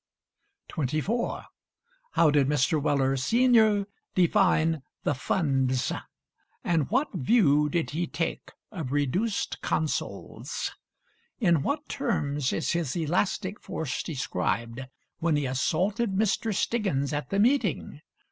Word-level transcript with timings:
24. 0.69 1.45
How 2.13 2.31
did 2.31 2.47
Mr. 2.47 2.81
Weller, 2.81 3.15
senr., 3.15 3.85
define 4.15 4.81
the 5.03 5.13
Funds; 5.13 5.91
and 6.63 6.89
what 6.89 7.13
view 7.13 7.69
did 7.69 7.91
he 7.91 8.07
take 8.07 8.49
of 8.71 8.91
Reduced 8.91 9.61
Consols? 9.61 10.71
In 11.39 11.61
what 11.61 11.87
terms 11.87 12.51
is 12.51 12.71
his 12.71 12.95
elastic 12.95 13.59
force 13.61 14.01
described 14.01 14.87
when 15.19 15.35
he 15.35 15.45
assaulted 15.45 16.15
Mr. 16.15 16.51
Stiggins 16.51 17.13
at 17.13 17.29
the 17.29 17.37
meeting? 17.37 18.01